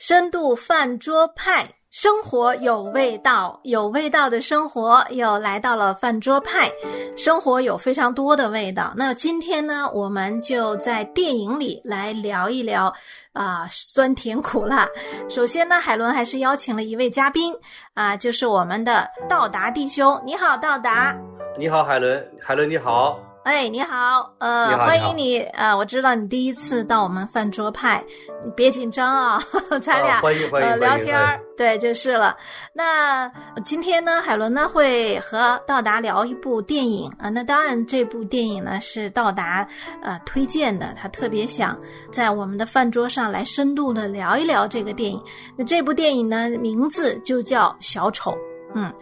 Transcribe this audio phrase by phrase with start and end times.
[0.00, 6.70] 深度饭桌派，生活有味道，有味道的生活又来到了饭桌派。
[7.18, 8.94] 生活有非常多的味道。
[8.96, 12.90] 那今天呢，我们就在电影里来聊一聊
[13.34, 14.88] 啊，酸甜苦辣。
[15.28, 17.54] 首先呢，海伦还是邀请了一位嘉宾
[17.92, 20.18] 啊，就是我们的道达弟兄。
[20.24, 21.14] 你好，道达。
[21.58, 22.26] 你好，海伦。
[22.40, 23.20] 海伦，你好。
[23.50, 25.76] 哎，你好，呃，欢迎你啊！
[25.76, 28.00] 我知道你第一次到我们饭桌派，
[28.44, 29.42] 你别紧张啊，
[29.82, 30.20] 咱俩
[30.52, 32.36] 呃聊天儿，对，就是了。
[32.72, 33.28] 那
[33.64, 37.28] 今天呢，海伦呢会和到达聊一部电影啊。
[37.28, 39.66] 那当然，这部电影呢是到达
[40.00, 41.76] 呃推荐的，他特别想
[42.12, 45.20] 在我们的饭桌上来深度的聊一聊这个电影。
[45.56, 48.30] 那这部电影呢，名字就叫《小丑》。
[48.74, 48.92] 嗯，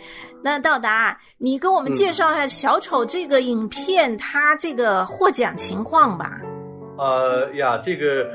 [0.42, 6.40] 那到达，你给我们介绍一下《小丑》这个影片它这个获奖情况吧。
[6.96, 8.28] 呃呀，这个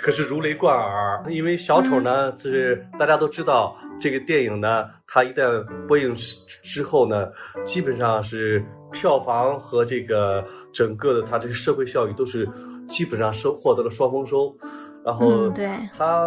[0.00, 6.14] 可是如雷贯耳，因为《小丑》呢，就是大家都知道，这个电影呢，它一旦播映
[6.62, 7.28] 之后呢，
[7.64, 12.48] 基本上是票房和这个整个的它这个社会效益都是
[12.88, 14.56] 基本上收获得了双丰收。
[15.06, 16.26] 然后，对，他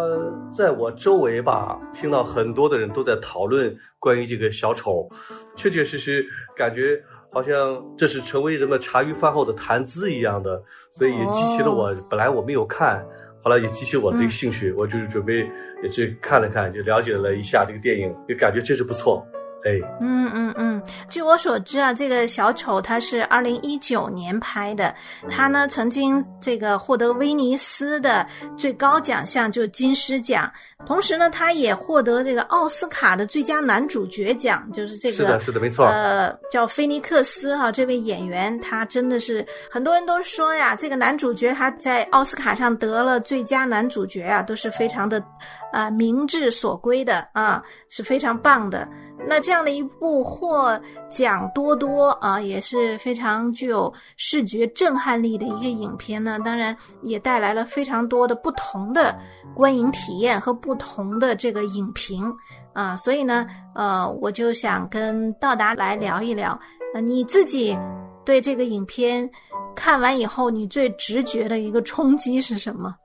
[0.50, 5.06] 在我周围吧，听到很多的人都在讨论关于这个小丑，
[5.54, 6.98] 确确实实感觉
[7.30, 10.58] 好像这是成为人们茶余饭后的谈资一样的，
[10.90, 13.06] 所以也激起了我本来我没有看，
[13.44, 15.46] 后来也激起我这个兴趣，我就是准备
[15.82, 19.22] 也去看了看，就了解了一下这个电影，也感觉真是不错。
[19.64, 24.94] 哎，嗯嗯嗯，据我所知啊，这个小丑他是二零一九年拍的，
[25.28, 30.50] 他呢曾经这个获得威尼斯的最高奖项，就金狮奖，
[30.86, 45.22] 同时呢，他也获得这个奥斯卡的最佳男主角奖，就是这个是的，是的，没错，呃，叫菲尼克斯哈，这位演员他真的是很多人都说呀，这个男主角他在奥斯卡上得了最佳男主角啊，都是非常的
[45.70, 48.88] 啊明智所归的啊，是非常棒的。
[49.26, 56.38] 那这样的一部获奖多多啊，也是非常具有视觉震撼力的一个影片呢。
[56.44, 59.16] 当然，也带来了非常多的不同的
[59.54, 62.34] 观影体验和不同的这个影评
[62.72, 62.96] 啊。
[62.96, 66.58] 所以呢，呃，我就想跟道达来聊一聊，
[66.94, 67.78] 呃，你自己
[68.24, 69.30] 对这个影片
[69.76, 72.96] 看完以后，你最直觉的一个冲击是什么？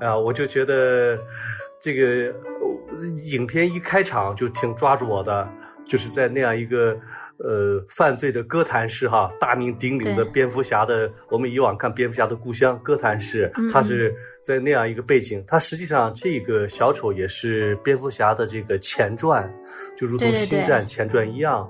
[0.00, 1.16] 啊，我就觉得
[1.80, 2.34] 这个。
[3.24, 5.48] 影片一开场就挺抓住我的，
[5.84, 6.96] 就是在那样一个
[7.38, 19.52] 呃犯罪的哥谭市哈，大名鼎鼎的蝙蝠侠的，我们以往看蝙蝠侠的故乡哥谭市，它是在那样一个背景，它实际上这个小丑也是蝙蝠侠的这个前传，
[19.96, 21.68] 就如同星战前传一样。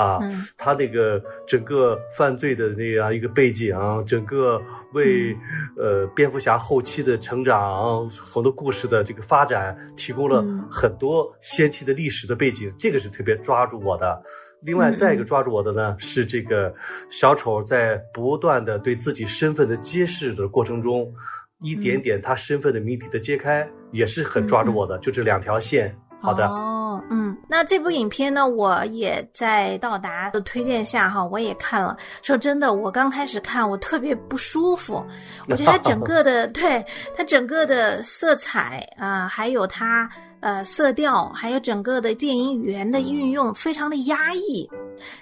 [0.00, 0.18] 啊，
[0.56, 4.58] 他那个整个犯罪的那样一个背景，整个
[4.94, 5.36] 为
[5.76, 14.22] 呃蝙蝠侠后期的成长、很多故事的这个发展提供了很多先期的历史的背景，这个是特别抓住我的。
[14.62, 16.74] 另外，再一个抓住我的呢，是这个
[17.10, 21.12] 小丑在不断的对自己身份的揭示的过程中，
[21.62, 24.98] 一点点他身份的谜底的揭开，也是很抓住我的。
[25.00, 25.94] 就这两条线。
[26.20, 26.46] 好的。
[26.48, 31.96] 哦嗯，那这部影片呢，我也在到达的推荐下哈，我也看了。
[32.20, 35.04] 说真的，我刚开始看，我特别不舒服。
[35.48, 36.84] 我觉得它整个的，对
[37.16, 40.08] 它整个的色彩啊，还有它
[40.40, 44.68] 呃色调，还有整个的电影语言的运用，非常的压抑。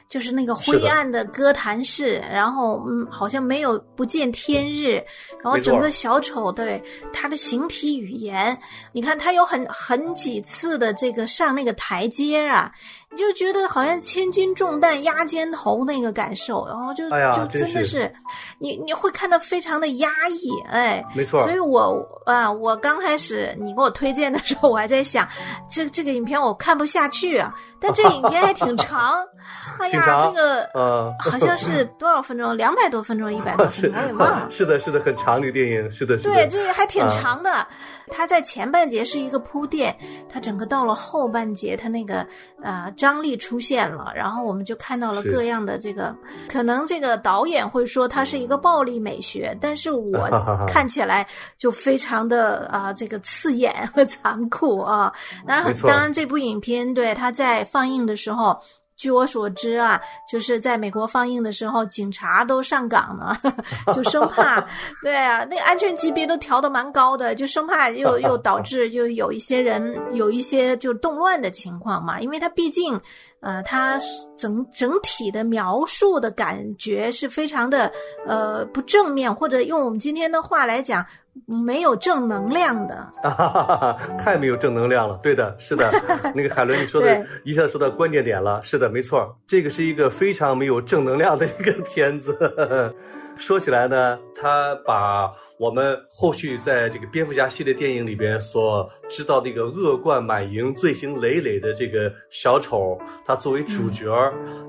[0.09, 5.03] 就是那个灰暗的哥谭市，然后嗯，好像没有不见天日，
[5.43, 6.83] 然后整个小丑对
[7.13, 8.59] 他的形体语言，
[8.93, 12.73] 你看他有很很几次的这个上那个台阶啊。
[13.11, 18.15] 你就觉得好像千斤重担压肩头那个感受，然后就就真的是，
[18.59, 21.41] 你你会看到非常的压抑，哎，没错。
[21.41, 25.27] 所以我啊，我刚开始你给我推荐的时候，我还在想，
[25.71, 27.51] 这这个影片我看不下去啊。
[27.81, 29.15] 但这影片还挺长，
[29.81, 32.57] 哎呀，这个呃， 好像是多少分钟？
[32.57, 34.49] 两百多分钟，一百多分钟，我也忘了。
[34.51, 37.67] 是的，是的，很长的电影，是的，对，这个还挺长的。
[38.11, 39.95] 它在前半节是一个铺垫，
[40.31, 42.27] 它整个到了后半节，它那个
[42.63, 46.15] 呃张力出现了，然后我们就看到了各样的这个，
[46.51, 50.27] 可能这个导演会说它是一个暴力美学，但是我
[50.67, 51.27] 看起来
[51.59, 55.13] 就非常的啊这个刺眼和残酷啊。
[55.47, 58.59] 当然，当然这部影片对它在放映的时候。
[58.99, 59.99] 据我所知啊，
[60.29, 63.35] 就是在美国放映的时候，警察都上岗了，
[63.95, 64.61] 就生怕，
[65.03, 73.01] 对啊，那个安全级别都调的蛮高的，就生怕又 又导致就有一些人有一些就动乱的情况嘛，因为他毕竟，
[73.41, 73.99] 呃，它
[74.37, 77.91] 整整体的描述的感觉是非常的
[78.27, 81.05] 呃不正面，或者用我们今天的话来讲。
[81.47, 82.97] 没有正能量的。
[83.23, 85.17] 啊哈哈哈太没有正能量了。
[85.23, 85.89] 对的，是的，
[86.35, 88.61] 那个海伦你说的一下说到关键点了。
[88.65, 92.37] 是的，没错，这个是一个非常没有正能量的一个片子。
[93.39, 104.13] 说起来呢，他把我们后续在这个蝙蝠侠系列电影里边所知道的一个恶贯满盈、罪行累累的这个小丑，他作为主角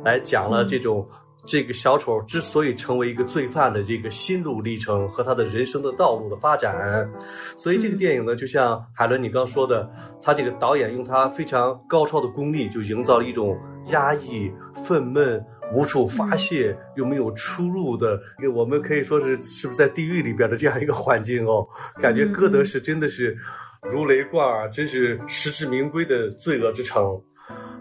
[0.05, 1.05] 来讲了这种
[1.45, 7.09] 这个小丑之所以成为一个罪犯的这个心路历程和他的人生的道路的发展。
[7.57, 9.89] 所以这个电影呢，就像海伦你刚说的，
[10.21, 13.57] 他这个导演用他非常高超的功力，就营造了一种
[13.87, 14.51] 压抑、
[14.85, 15.43] 愤懑。
[15.71, 18.19] 无处发泄又没有出路的，
[18.53, 21.67] 我们可以说是是不是在地狱里边的这样一个环境哦？
[22.01, 23.37] 感觉歌德是真的是
[23.83, 27.21] 如雷贯耳，真是实至名归的罪恶之城。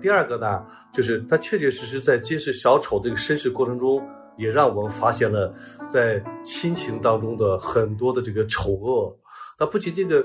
[0.02, 0.62] 第二个呢，
[0.93, 4.06] 就是他确确实实在揭示小丑这个身世过程中，
[4.37, 5.55] 也让我们发现了
[5.88, 9.17] 在亲情当中的很多的这个丑恶。
[9.58, 10.25] 他不仅这个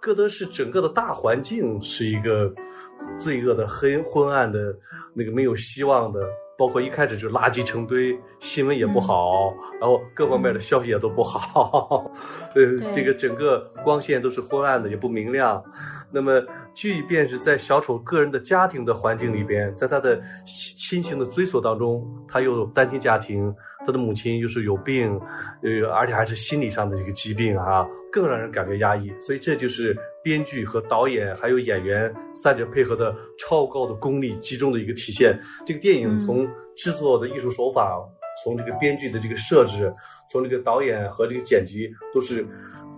[0.00, 2.50] 歌德是整个的大环境是一个
[3.18, 4.74] 罪恶的黑昏暗的
[5.12, 6.20] 那个没有希望的。
[6.60, 12.12] 包括一开始就垃圾成堆，新闻也不好，然后各方面的消息也都不好，
[12.54, 15.64] 呃，这个整个光线都是昏暗的，也不明亮。
[16.12, 16.38] 那么，
[16.74, 23.54] 即便是在小丑个人的家庭的环境里边，在他的亲情的追索当中，他又单亲家庭，
[23.90, 25.10] 他的母亲又是有病，
[25.62, 29.12] 呃，而且还是心理上的这个疾病啊，更让人感觉压抑。
[29.20, 35.38] 所以，这就是编剧和导演还有演员三者配合的超高的功力集中的一个体现。
[35.66, 37.98] 这个电影从制作的艺术手法，
[38.44, 39.92] 从这个编剧的这个设置，
[40.30, 42.46] 从这个导演和这个剪辑，都是。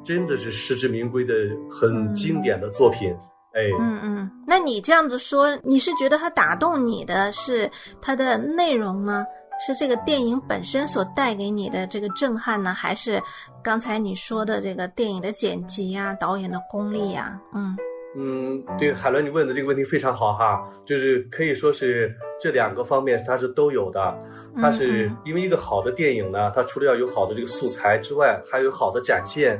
[0.05, 1.33] 真的是实至名归的
[1.71, 3.15] 很经典的作品，
[3.53, 9.25] 哎，嗯嗯，那你这样子说，你是觉得它打动你的是它的内容呢，
[9.65, 13.23] 是这个电影本身所带给你的这个震撼呢，还是
[13.63, 17.41] 刚才你说的这个电影的剪辑啊、导演的功力呀？
[17.55, 17.77] 嗯
[18.15, 24.19] 嗯，这个海伦，你问的这个问题非常好哈，就是可以说是这两个方面它是都有的。
[24.59, 29.59] 它是因为一个好的电影呢，它除了要有好的这个素材之外，还有好的展现。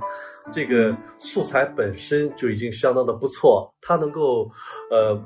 [0.53, 4.51] 这个素材本身就已经相当的不错，它能够，
[4.91, 5.19] 呃，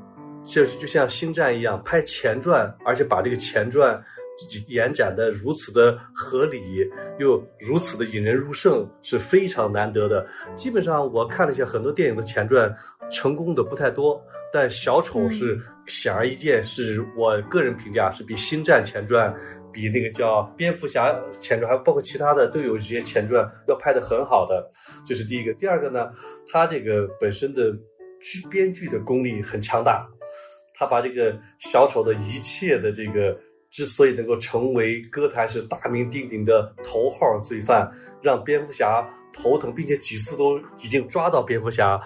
[0.45, 4.01] 就是就像星战一样拍前传，而且把这个前传
[4.69, 6.89] 延展的如此的合理，
[7.19, 10.27] 又如此的引人入胜，是非常难得的。
[10.55, 12.75] 基本上我看了一下很多电影的前传，
[13.11, 14.23] 成功的不太多，
[14.53, 19.35] 但小丑是显而易见，是我个人评价是比星战前传。
[19.73, 24.73] 比那个叫蝙蝠侠前传，还包括其他的都有这些前传要拍的很好的，
[25.07, 25.53] 这是第一个。
[25.53, 26.11] 第二个呢，
[26.51, 27.71] 他这个本身的
[28.19, 30.09] 剧编剧的功力很强大，
[30.75, 33.39] 他把这个小丑的一切的这个
[33.77, 37.87] 之所以能够成为歌坛是大名鼎鼎的头号罪犯，
[38.23, 42.01] 让蝙蝠侠头疼，并且几次都已经抓到蝙蝠侠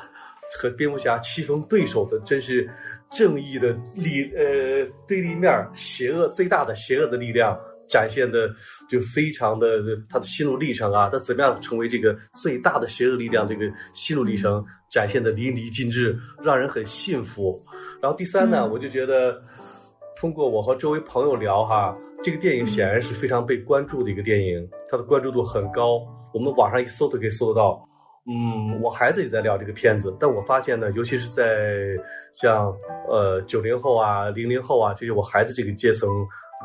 [0.59, 2.69] 和蝙蝠侠棋逢对手的，真是。
[3.13, 7.59] 正义的力，呃，对立面，邪恶最大的邪恶的力量
[7.89, 8.49] 展现的
[8.89, 13.49] 就非常的他的心路历程啊，他怎么样成为这个最大的邪恶力量？
[13.49, 17.59] 这个心路历程展现的淋漓尽致，让人很信服。
[18.01, 19.43] 然后第三呢，我就觉得
[20.21, 25.99] 通过我和周围朋友聊哈，这个电影显然是非常被关注的一个电影，它的关注度很高，
[26.35, 27.83] 我们网上一搜都可以搜得到。
[28.27, 31.97] 嗯，我孩子也在聊这个片子，但我发现呢，尤其是在
[32.35, 32.71] 像
[33.09, 36.07] 呃九零后啊、零零后啊这些我孩子这个阶层。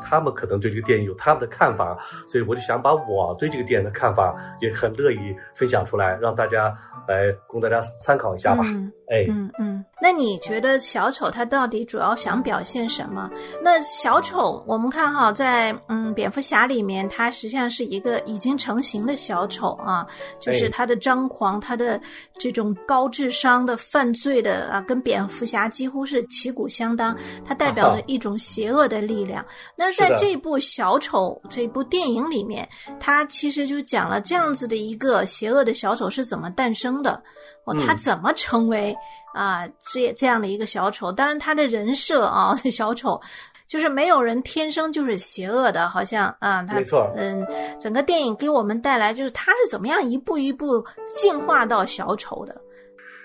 [0.02, 1.96] 他们可能对这个电影有他们的看法，
[2.28, 6.68] 所以我就想把我对这个电影的看法也很乐意分享出来，让大家
[7.08, 8.62] 来供大家参考一下吧。
[9.08, 13.30] 哎，嗯嗯，那你觉得小丑他到底主要想表现什么？
[13.64, 20.06] 那小丑我们看哈，在嗯蝙蝠侠里面，他实际上是一个已经成型的小丑啊，
[20.38, 21.98] 就是他的张狂，他的
[22.38, 29.42] 这种高智商的犯罪的啊，跟蝙蝠侠几乎是旗鼓相当，他代表着一种邪恶的力量。
[29.74, 37.22] 那那在这部小丑这部电影里面，他其实就讲了这样子的一个邪恶的小丑是怎么诞生的，
[37.66, 38.96] 哦，他怎么成为
[39.34, 41.12] 啊这这样的一个小丑？
[41.12, 43.20] 当然，他的人设啊， 小丑
[43.68, 47.46] 就是没有人天生就是邪恶的，好像啊，他没错，嗯，
[47.78, 50.82] 整个电影给我们带来就是他是怎么样一步一步
[51.12, 52.56] 进化到小丑的。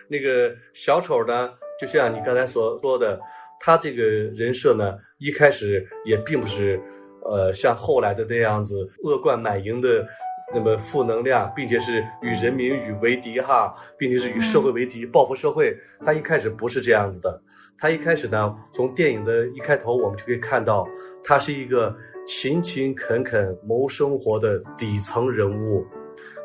[0.08, 3.20] 那个小丑呢，就像你刚才所说的。
[3.64, 6.82] 他这个人设呢，一开始也并不是，
[7.24, 10.04] 呃，像后来的那样子恶贯满盈的
[10.53, 15.75] 那么负能量，并且是与人民与为敌哈，并且是与社会为敌，报复社会。
[16.05, 17.41] 他一开始不是这样子的。
[17.77, 20.88] 他一开始呢，从电影的一开头，我们就可以看到，
[21.24, 21.96] 他是一个
[22.27, 25.84] 勤勤恳恳谋生活的底层人物，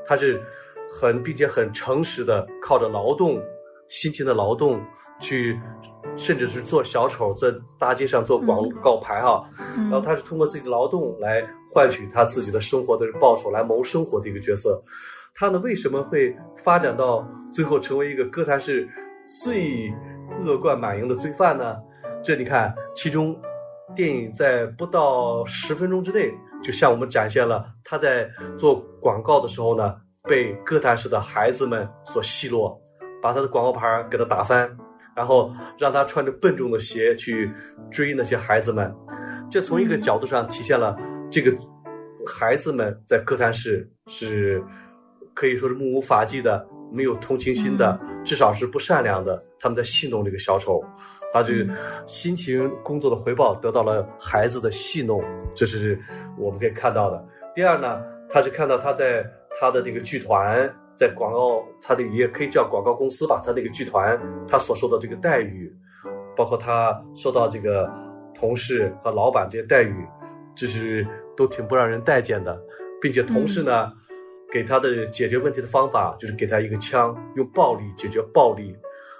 [0.07, 0.41] 他是
[0.89, 3.39] 很并且很诚实的靠着劳动，
[3.89, 4.81] 辛勤的劳动
[5.21, 5.61] 去，
[6.17, 9.45] 甚至是做小丑在大街上做广告牌哈，
[9.77, 14.83] 然后他是通过自己的劳动来换取他自己的生活的报酬来谋生活的一个角色。
[15.35, 18.89] 他呢为什么会发展到最后成为一个哥谭市
[19.43, 19.93] 最
[20.43, 21.77] 恶贯满盈的罪犯呢？
[22.25, 23.39] 这你看，其中
[23.95, 26.33] 电影在不到十分钟之内
[26.63, 32.81] 就向我们展现了他在做广告的时候呢，被哥谭市的孩子们所奚落，
[33.23, 34.77] 把他的广告牌给他打翻，
[35.17, 37.51] 然后让他穿着笨重的鞋去
[37.91, 38.95] 追那些孩子们。
[39.51, 40.97] 这从一个角度上体现了
[41.31, 41.51] 这个
[42.27, 44.63] 孩子们在哥谭市是。
[45.35, 49.45] 可以说是目无法纪的，没有同情心的，至少是不善良的。
[49.61, 50.83] 他们在戏弄这个小丑，
[51.31, 51.75] 他这个
[52.07, 55.23] 辛勤工作的回报得到了孩子的戏弄，
[55.55, 56.01] 这是
[56.39, 57.23] 我们可以看到的。
[57.55, 59.31] 第二呢，他是看到他在
[59.61, 65.73] 他的这个剧团，在广告，他的也可以叫广告公司吧，他那个剧团他所受到这个待遇，
[66.37, 67.91] 包括他受到这个
[68.35, 70.07] 同事和老板这些待遇，
[70.55, 72.59] 就是都挺不让人待见的，
[73.01, 73.93] 并且同事呢。
[74.53, 78.75] 给他的解决问题的方法就是给他一个枪，用暴力解决暴力，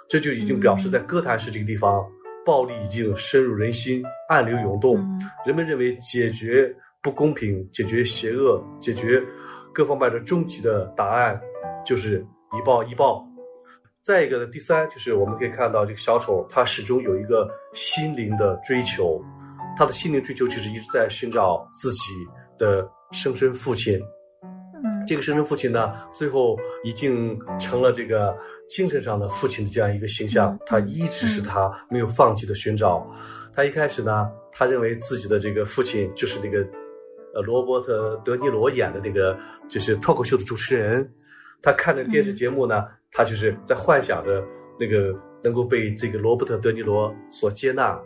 [0.07, 2.03] 这就已经表示在哥谭市这个地方，
[2.45, 5.05] 暴力已经深入人心，暗流涌动。
[5.45, 9.21] 人们认为解决不公平、解决邪恶、解决
[9.73, 11.39] 各方面的终极的答案
[11.87, 12.19] 就是
[12.51, 13.25] 一报一报。
[14.03, 19.23] 再一个呢，第三就是我们可以看到这个小丑他始终有一个心灵的追求，
[19.77, 22.11] 他的心灵追求就是一直在寻找自己
[22.57, 23.99] 的生身父亲。
[25.07, 28.37] 这个生身父亲呢，最后已经成了这个
[28.69, 30.57] 精神上的父亲的这样一个形象。
[30.65, 33.05] 他一直是他没有放弃的寻找。
[33.53, 36.59] 他一开始呢，他认为自己的这个父亲就是那个，
[37.33, 41.09] 呃，罗伯特·德尼罗演的那个，就是脱口秀的主持人。
[41.61, 44.43] 他看着电视节目呢，他就是在幻想着
[44.79, 47.99] 那个能够被这个罗伯特·德尼罗所接纳。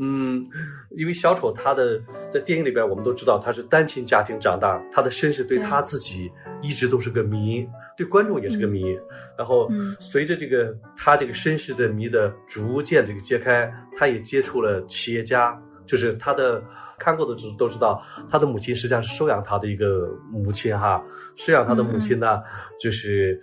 [0.00, 0.46] 嗯，
[0.90, 2.00] 因为小丑他的
[2.30, 6.30] 在电影里边，我们都知道他是单亲家庭长大，他的身世对他自己
[6.62, 8.96] 一直都是个谜，对观众也是个谜。
[9.36, 16.62] 然后随着这个他这个身世的谜的逐渐这个揭开，他也接触了企业家，就是他的
[16.98, 21.02] 看过的知都知道，他的母亲实际上是收养他的一个母亲哈，
[21.34, 22.40] 收养他的母亲呢，
[22.78, 23.42] 就是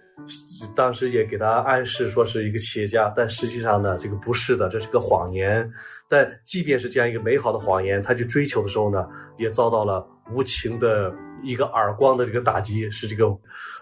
[0.75, 5.69] 当时也给他暗示说是一个企业家，但实际上呢，这个不是的，这是个谎言。
[6.07, 11.11] 但即便是这样一个美好的谎言，他去追求的时候呢，也遭到了无情的
[11.43, 13.25] 一个耳光的这个打击，使这个，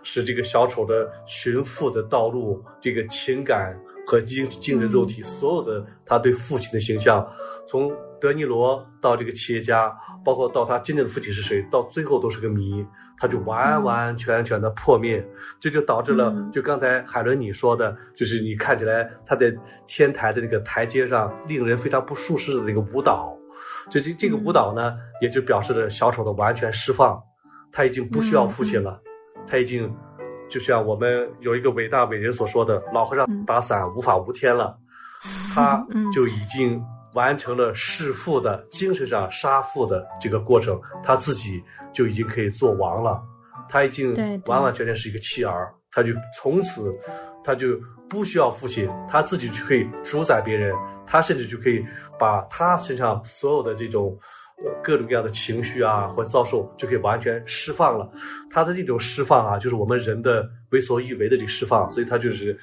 [0.03, 7.28] 使这个小丑的寻父的道路，这个情感和精精神肉体所有的他对父亲的形象，
[7.68, 9.94] 从德尼罗到这个企业家，
[10.24, 12.86] 包括到他真正的父亲是谁，到最后都是个谜。
[13.16, 15.26] 他就完完全全的破灭，
[15.58, 19.54] 这就导致了，就刚才海伦你说的，就是你看起来他在
[19.88, 23.38] 天台的那个台阶上，令人非常不舒适的那个舞蹈，
[23.90, 27.18] 这这这个舞蹈呢，也就表示着小丑的完全释放，
[27.72, 29.00] 他已经不需要父亲了，
[29.48, 29.90] 他已经
[30.54, 34.78] 就像我们有一个伟大伟人所说的，老和尚打伞无法无天了，
[35.56, 35.84] 他
[36.14, 36.80] 就已经。
[37.16, 43.22] 完成了弑父的精神上杀父的这个过程，他自己就已经可以做王了，
[43.70, 44.16] 他已经
[44.48, 46.92] 完完全全是一个弃儿，他就从此
[47.44, 47.80] 他就
[48.10, 51.86] 不需要父亲，他自己就可以主宰别人，他甚至就可以
[52.18, 54.43] 把他身上所有的这种呃
[54.84, 58.10] 各种各样的情绪啊或遭受就可以完全释放了，
[58.50, 62.58] 他的这种释放啊，就是我们人的为所欲为的这个释放，所以他就是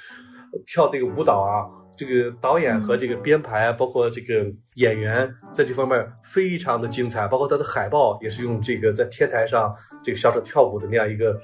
[0.66, 1.68] 跳这个舞蹈啊。
[1.96, 7.28] 这个导演和这个编排，包括这个演员，在这方面非常的精彩。
[7.28, 11.38] 包括他的海报也是用这个在天台上这个小丑跳舞的那样一个，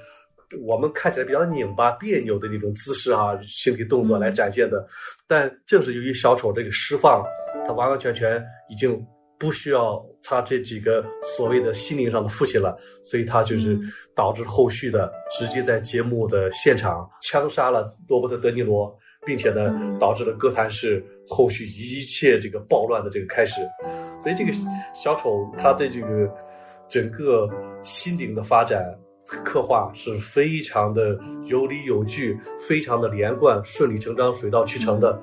[0.65, 4.83] 我们看起来比较拧巴、别扭的那种姿势啊，身体动作来展现的。
[5.27, 7.23] 但正是由于小丑这个释放，
[7.67, 8.99] 他完完全全已经
[9.39, 11.05] 不需要他这几个
[11.37, 13.79] 所谓的心灵上的父亲了，所以他就是
[14.15, 18.97] 导致后续的直接在节目的现场枪杀了罗伯特·德尼罗。
[19.25, 23.55] 并且呢，导致了哥谭市后续一切这个暴乱的这个开始，
[24.23, 24.53] 所以这个
[24.95, 26.33] 小丑他在这个
[26.87, 27.49] 整个
[27.83, 28.81] 心灵的发展
[29.43, 32.39] 刻画是非常的有理有据，
[32.69, 35.21] 非常的连贯、顺理成章、水到渠成的。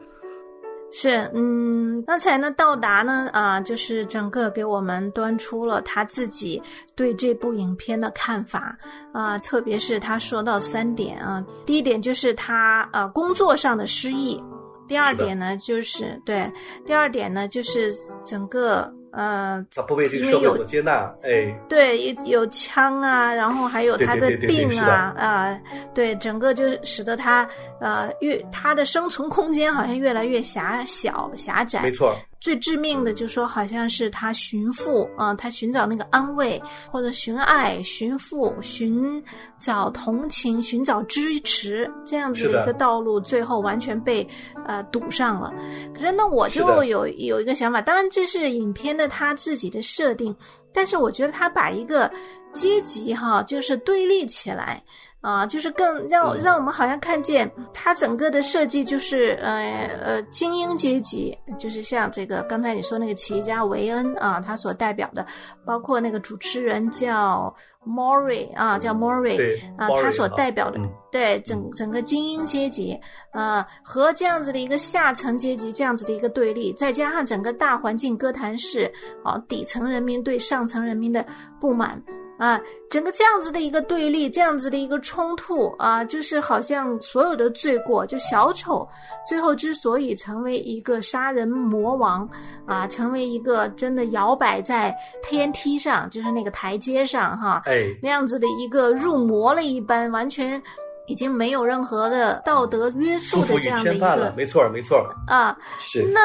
[0.97, 6.63] 是，嗯，刚才呢，到达呢，啊，就是整个给我们端出了他自己
[6.95, 8.79] 对这部影片的看法，
[9.13, 14.41] 啊，特别是他说到三点啊，第一点就是他呃工作上的失意，
[14.87, 16.49] 第二点呢就是对，
[16.87, 17.93] 第二点呢就是
[18.25, 25.61] 整个呃，他不被这个社会所接纳，哎，对，有枪啊，然后还有他的病啊，啊，
[25.95, 27.49] 对，整个就使得他
[27.81, 32.15] 呃越他的生存空间好像越来越狭小狭窄，没错。
[32.45, 39.25] 最致命的就说好像是他寻父啊，他寻找那个安慰或者寻爱、寻父、寻
[39.59, 44.29] 找同情、寻找支持这样子的一个道路，最后完全被
[44.67, 45.51] 呃堵上了。
[45.95, 50.37] 可是那我就有有一个想法，当然这是影片的他自己的设定，
[50.71, 52.13] 但是我觉得他把一个
[52.53, 54.85] 阶级哈就是对立起来。
[55.25, 65.25] 啊，就是更让让我们好像看见它整个的设计，就是呃呃精英阶级，就是像这个刚才你说那个企业家维恩啊，他所代表的，
[65.65, 67.53] 包括那个主持人叫
[67.87, 70.79] Mori 啊，叫 Mori 啊，他所代表的
[71.11, 72.95] 对整整个精英阶级，
[73.33, 78.93] 呃和这样子的一个下层阶级这样子的一个对立，再加上整个大环境哥谭市
[79.25, 81.25] 啊底层人民对上层人民的
[81.59, 81.99] 不满。
[82.37, 82.61] 啊，
[82.91, 88.87] 整个这样子的一个对立，这样子的一个冲突啊，就是好像所有的罪过，就小丑
[89.27, 92.29] 最后之所以成为一个杀人魔王
[92.67, 100.61] 啊，成为一个真的摇摆在天梯上，就是那个台阶上哈，哎，那样子的一个入魔了一般，完全
[101.07, 106.21] 已经没有任何的道德约束的这样的一个，没错没错啊，是那。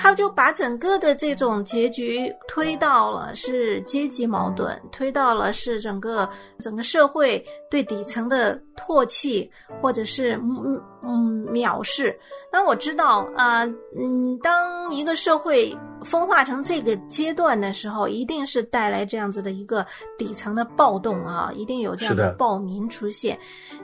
[0.00, 6.28] 他就把整个的这种结局推到了是阶级矛盾，推到了是整个
[6.60, 9.50] 整个社会对底层的唾弃
[9.82, 12.16] 或者是嗯嗯藐视。
[12.52, 13.64] 那我知道啊，
[13.98, 19.84] 嗯，当一个社会分化成这个阶段的时候，一定是带来这样子的一个
[20.16, 23.36] 底层的暴动啊，一定有这样的暴民出现。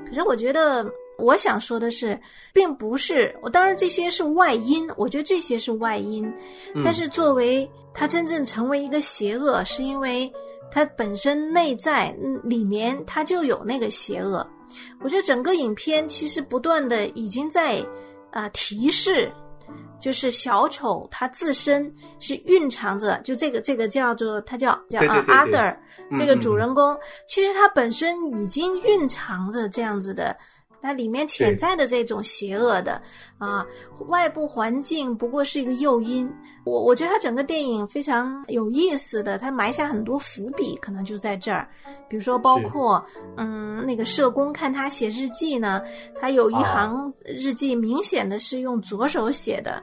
[0.06, 0.86] 可是我觉得。
[1.16, 2.18] 我想说的是，
[2.52, 6.32] 并不是我，当然这些是外因，我觉得这些是外因。
[6.84, 10.30] 但是作为他真正成为一个邪恶，是因为
[10.72, 12.10] 他本身内在
[12.42, 14.44] 里面他就有那个邪恶。
[15.00, 17.80] 我觉得整个影片其实不断的已经在
[18.32, 19.30] 啊提示，
[20.00, 25.76] 就是小丑他自身是蕴藏着，就这个这个叫做他叫叫啊 other
[26.16, 26.96] 这个主人公，
[27.28, 30.36] 其实他本身已经蕴藏着这样子的。
[30.84, 33.00] 它里面潜在的这种邪恶的
[33.38, 33.64] 啊，
[34.08, 36.30] 外部环境不过是一个诱因。
[36.66, 41.66] 我我觉得它整个电影非常有意思的，它埋下很多伏笔，可能就在这儿。
[42.06, 43.02] 比如说，包括
[43.38, 45.80] 嗯，那个社工看他写日记呢，
[46.20, 49.82] 他有一行日记明显的是用左手写的。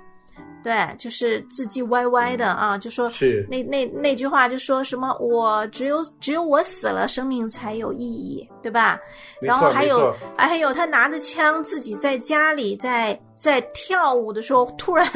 [0.63, 3.12] 对，就是字迹歪歪的啊，就说
[3.50, 9.00] 那那那句话就说什么我只有只有我死了，生命才有意义，对吧？
[9.41, 15.08] 然后还有还有他拿着枪自己在家里在在跳舞的时候，突然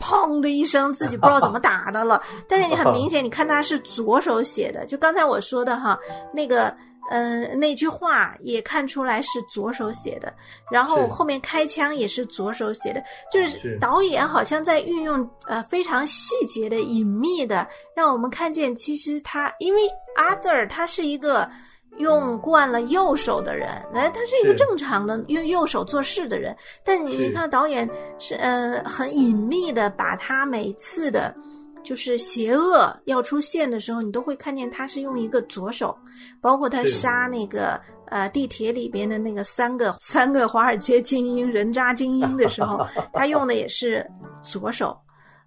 [0.00, 2.20] 砰的一声，自己不知道怎么 打的了。
[2.48, 5.98] 但是你很明 显，你看他是左手写的，就刚才我说的哈，
[6.32, 6.74] 那个。
[7.10, 10.32] 嗯，那句话也看出来是左手写的，
[10.70, 19.80] 然后后面开枪也是左手写的，就是导演好像在运用呃非常细节的、隐秘的，让我们看见其实他因为
[20.16, 21.50] Arthur 他是一个
[21.98, 31.34] 用惯了右手的人，哎，他是一个正常的用右手做事的人，但你看导演是呃很隐秘的把他每次的。
[31.82, 35.96] 就是邪恶要出现的时候，你都会看见他是用一个左手，
[36.40, 44.06] 包括他杀那个呃地铁里边的那个三个三个华尔街精英人渣精英的时候， 他用的也是
[44.42, 44.96] 左手，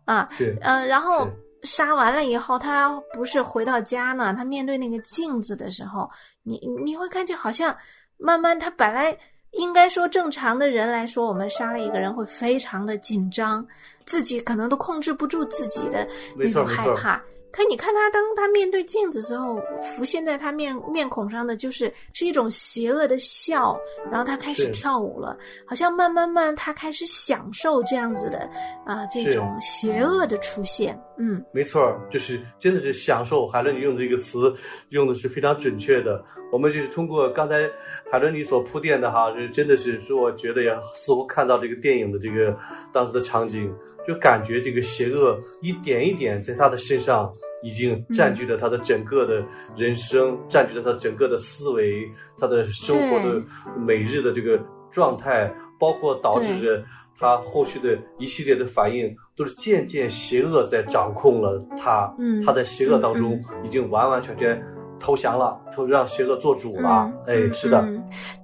[0.06, 1.28] 啊，是，呃，然后
[1.64, 6.10] 杀完了以后，他不是回到家呢，他面对那个镜子的时候，
[6.44, 7.76] 你你会看见好像
[8.18, 9.18] 慢慢他本来。
[9.54, 13.66] 应该说，正常的人来说，我们杀了一个人会非常的紧张，
[14.06, 17.22] 自己可能都控制不住自己的那种害怕。
[17.52, 19.62] 可你看他，当他面对镜子之后，
[19.96, 28.50] 浮现在他面面孔上的就是是一种邪恶的笑，然后他开始跳舞了，好像慢慢慢他开始享受这样子的
[28.88, 31.00] 啊这种邪恶的出现。
[31.13, 31.13] 嗯，
[31.54, 33.48] 没错，就是真的是享受。
[33.48, 34.54] 海伦，你用这个词
[34.90, 36.24] 用的是非常准确的。
[36.52, 37.70] 我们就是通过刚才
[38.12, 42.58] 海伦你所铺垫的哈，就是真的是说，我觉得也似乎看到这个电影的这个
[42.92, 43.74] 当时的场景。
[44.06, 47.32] 就感觉这个邪恶一点一点在他的身上
[47.64, 49.42] 已经占据了他的整个的
[49.78, 52.06] 人生，占据了他整个的思维，
[52.38, 53.42] 他的生活的
[53.80, 55.50] 每日的这个状态，
[55.80, 56.84] 包括导致着
[57.20, 62.14] 他后续的一系列的反应，都是渐渐邪恶在掌控了他。
[62.18, 64.62] 嗯，他在邪恶当中已经完完全全。
[65.00, 67.12] 投降了，投让邪恶做主了。
[67.28, 67.86] 哎，是的，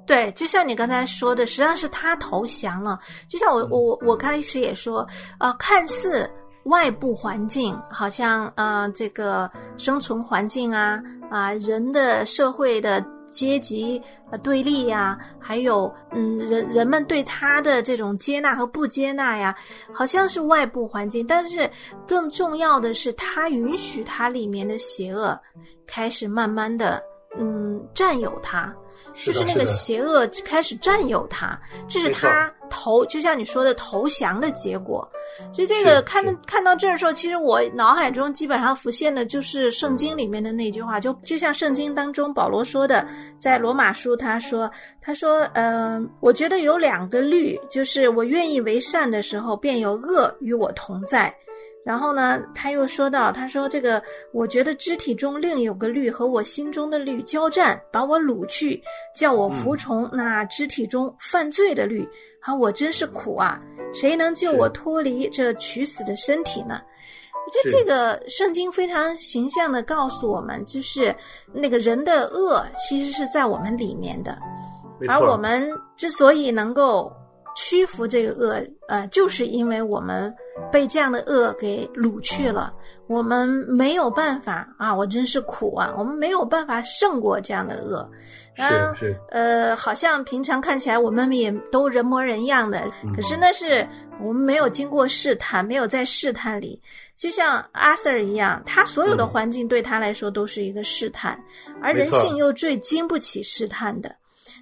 [0.05, 2.99] 对，就像你刚才说的，实际上是他投降了。
[3.29, 5.07] 就像我我我开始也说，
[5.39, 6.29] 呃，看似
[6.63, 11.01] 外部环境，好像呃这个生存环境啊
[11.31, 13.01] 啊人的社会的。
[13.29, 19.55] 阶级呃对立呀，还有嗯人人们对他的这种接纳和不接纳呀，
[19.93, 21.69] 好像是外部环境，但是
[22.07, 25.39] 更重要的是，他允许他里面的邪恶
[25.87, 27.01] 开始慢慢的
[27.37, 28.75] 嗯占有他。
[29.13, 35.07] 就是那个邪恶开始占有他，这是他投，就像你说的投降的结果。
[35.53, 43.05] 所以这个看看到这儿的时候，其实我脑海中基本上浮现的就是圣经里面的那句话，就就像圣经当中保罗说的，
[43.37, 44.69] 在罗马书他说，
[45.01, 51.33] 他说，嗯，我觉得有两个律，就是我愿意为善的时候，便有恶与我同在。
[51.89, 53.99] 然后呢，他又说到，他说这个，
[54.31, 58.79] 我觉得肢体中另有个律和我心中的律交战，把我掳去，
[59.15, 62.07] 叫我服从那肢体中犯罪的律。
[62.41, 63.59] 啊，我真是苦啊！
[63.91, 66.79] 谁能救我脱离这取死的身体呢？
[67.33, 71.15] 我觉得这个圣经非常形象的告诉我们，就是
[71.51, 74.37] 那个人的恶其实是在我们里面的，
[75.07, 77.11] 而我们之所以能够。
[77.61, 80.33] 屈服这个恶，呃，就是因为我们
[80.71, 82.73] 被这样的恶给掳去了，
[83.07, 84.95] 我们没有办法啊！
[84.95, 85.93] 我真是苦啊！
[85.97, 88.09] 我们没有办法胜过这样的恶。
[88.55, 88.63] 是
[88.95, 89.19] 是。
[89.29, 93.85] 呃，好像平常看起来我们也都人模人样的，可是那是
[94.21, 96.81] 我们没有经过试探，没有在试探里。
[97.17, 101.37] 就像阿 Sir 一样，他所有的环境对他来说都是一个试探，
[101.81, 104.15] 而人性又最经不起试探的。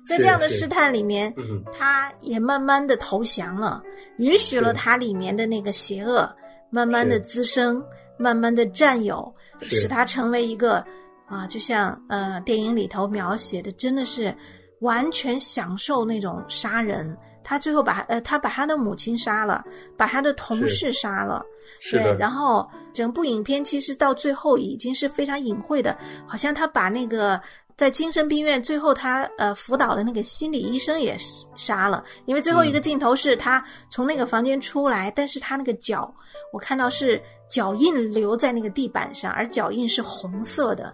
[0.08, 1.34] 在这样的试探里面，
[1.78, 3.84] 他也慢慢的投降了，
[4.18, 6.34] 允许了他里面的那个邪恶
[6.70, 7.84] 慢慢的滋生，
[8.18, 10.84] 慢慢的占有，使他成为一个
[11.28, 14.34] 啊，就像呃电影里头描写的，真的是
[14.80, 17.16] 完全享受那种杀人。
[17.44, 19.64] 他最后把呃他把他的母亲杀了，
[19.98, 21.46] 把他的同事杀了，
[21.92, 27.42] 对，然后整部影片其实到最后已经是非常隐晦的，好像他把那个。
[27.78, 31.16] 在精神病院，最后他呃辅导的那个心理医生也
[31.56, 36.12] 杀了，因为最后一个镜头是他从那个房间出来，但是他那个脚，
[36.52, 40.86] 我看到是脚印留在那个地板上，而脚印是红色的，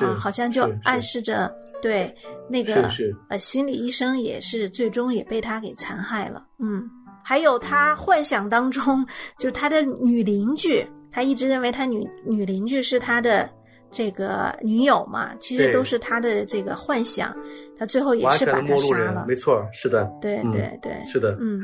[0.00, 2.12] 啊，好像就暗示着对
[2.50, 2.90] 那个
[3.28, 6.82] 呃心理医生也是最终也被他给残害了，嗯，
[7.22, 9.06] 还有他幻想当中
[9.38, 13.48] 就是他的女邻居，他一直认为他女女邻居是他的。
[13.90, 17.34] 这个女友嘛，其实都是他的这个幻想，
[17.78, 19.24] 他最后也是把他杀了。
[19.26, 21.62] 没错，是的，对对对，是的，嗯。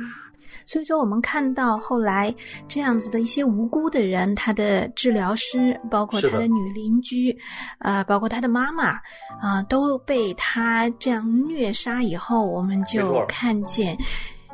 [0.67, 2.35] 所以说，我们看到后来
[2.67, 7.37] 这样子的一些无辜的人，他的治疗师，包括他的女邻居，
[7.77, 8.99] 啊，包括他的妈妈，
[9.43, 13.95] 啊，都被他这样虐杀以后，我们就看见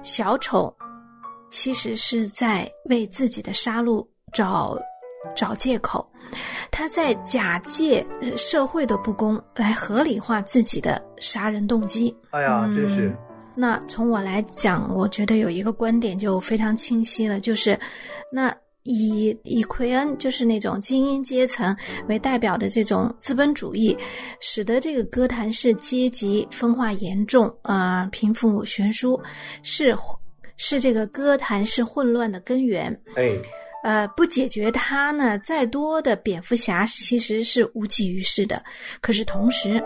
[0.03, 0.75] 小丑
[1.49, 4.77] 其实是在为自己的杀戮找
[5.37, 6.05] 找借口。
[6.71, 12.15] 他在假借社会的不公来合理化自己的杀人动机。
[12.31, 13.15] 哎呀，真是。
[13.55, 17.79] 那从我来讲，我觉得有一个观点就非常清晰了，就是
[18.33, 21.77] 那以以奎恩就是那种精英阶层
[22.09, 23.95] 为代表的这种资本主义，
[24.41, 29.21] 使得这个哥谭市阶级分化严重啊，贫富悬殊，
[29.63, 29.95] 是
[30.57, 32.91] 是这个哥谭市混乱的根源。
[33.17, 33.33] 哎。
[33.83, 38.63] 呃，不解决它呢，再多的蝙蝠侠其实是无济于事的。
[39.01, 39.83] 可是同时，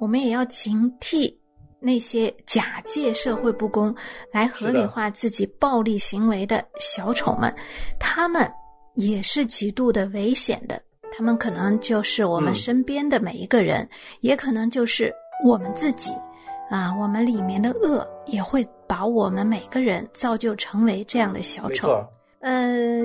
[0.00, 1.32] 我们也要警惕
[1.80, 3.94] 那些假借社会不公
[4.32, 7.54] 来合理化自己暴力行为的小丑们，
[7.98, 8.50] 他们
[8.94, 10.80] 也是极度的危险的。
[11.10, 13.88] 他们可能就是我们身边的每一个人，
[14.20, 15.12] 也可能就是
[15.44, 16.10] 我们自己。
[16.70, 22.04] 啊，我们里面的恶也会把我们每个人造就成为这样的小丑。
[22.40, 23.02] 呃，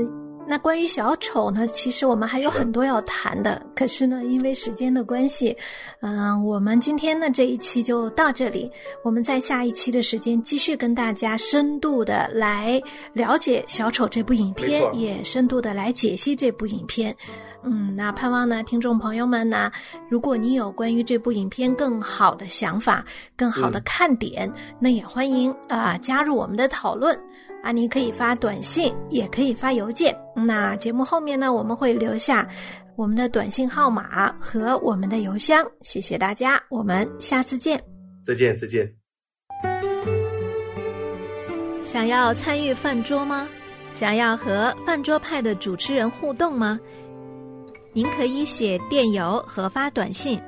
[0.48, 1.66] 那关于小丑呢？
[1.68, 3.60] 其实我们还有很多要谈的。
[3.76, 5.58] 可是呢，因为时间的关系，
[6.02, 8.70] 嗯，我们今天的这一期就到这里。
[9.04, 12.80] 我们在下一期的时间继续跟大家深度的来
[13.14, 17.16] 了解小丑这部影片，也深度的来解析这部影片。
[17.28, 17.34] 嗯，
[17.96, 19.72] 那盼望呢，听众朋友们呢，
[20.10, 27.18] 如果你有关于这部影片更好的想法、更好的看点，那也欢迎啊加入我们的讨论。
[27.64, 30.14] 啊，你可以发短信，也可以发邮件。
[30.36, 32.46] 那节目后面呢，我们会留下
[32.98, 35.66] 我们的短信号码和我们的邮箱。
[35.82, 37.82] 谢谢大家，我们下次见。
[38.26, 38.94] 再见，再见。
[41.86, 43.48] 想要参与饭桌吗？
[43.94, 46.78] 想要和饭桌派的主持人互动吗？
[47.94, 50.42] 您可以写电邮和发短信。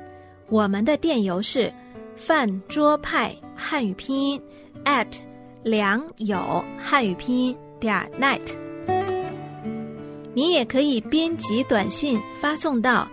[0.48, 1.72] 我们的电邮是
[2.14, 4.40] 饭桌派汉语拼音
[4.84, 5.06] at
[5.62, 8.40] 良友汉语拼音点 net。
[10.34, 13.08] 您也可以编辑短信发送到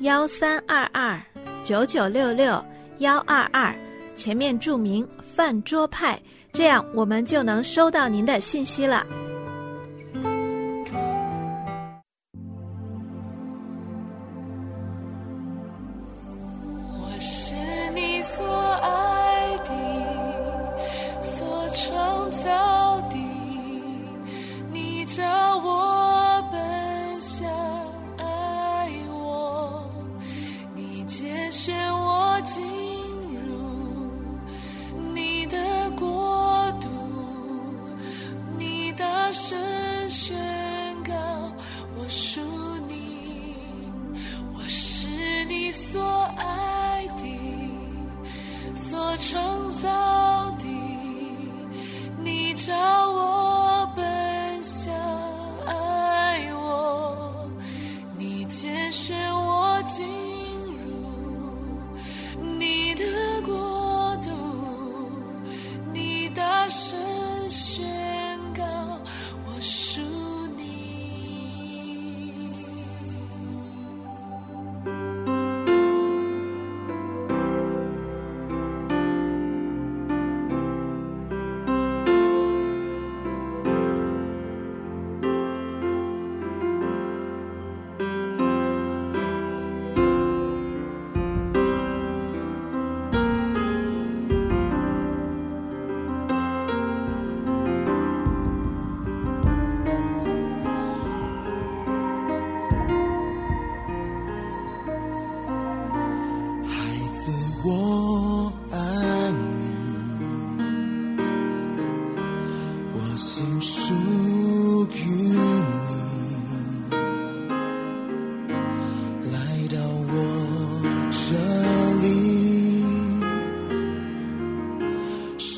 [0.00, 1.20] 幺三二二
[1.64, 2.62] 九九六六
[2.98, 3.74] 幺二二，
[4.14, 6.20] 前面注明饭桌派，
[6.52, 9.06] 这样我们就能收到您的信息了。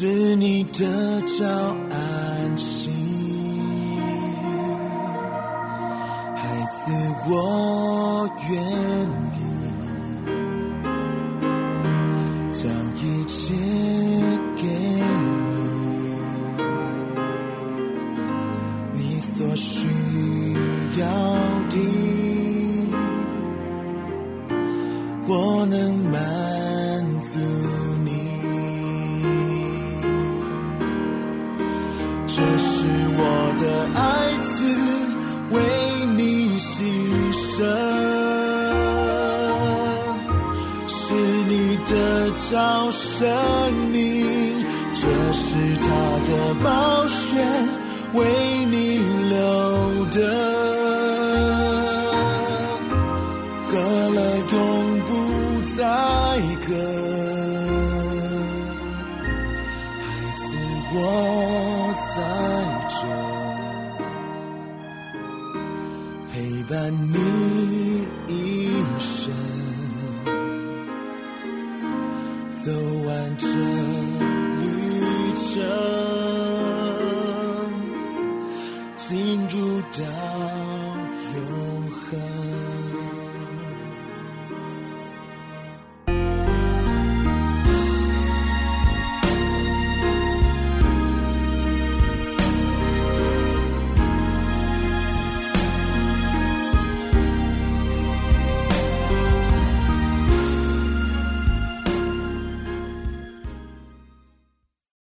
[0.00, 1.44] 是你的叫
[1.90, 2.92] 安心，
[6.37, 6.40] 孩
[6.87, 6.92] 子，
[7.28, 9.28] 我愿。